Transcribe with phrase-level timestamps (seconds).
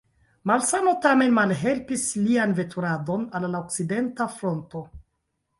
[0.51, 4.83] Malsano tamen malhelpis lian veturadon al la Okcidenta Fronto.